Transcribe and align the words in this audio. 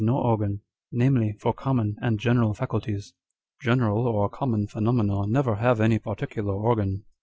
209 0.01 0.15
no 0.15 0.29
organ, 0.31 0.61
namely, 0.91 1.37
for 1.39 1.53
common 1.53 1.95
and 2.01 2.19
general 2.19 2.55
faculties.... 2.55 3.13
General 3.61 4.07
or 4.07 4.27
common 4.29 4.65
phenomena 4.65 5.27
never 5.27 5.57
have 5.57 5.79
any 5.79 5.99
particular 5.99 6.55
organ. 6.55 7.05